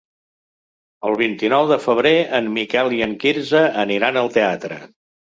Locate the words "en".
2.37-2.47, 3.07-3.13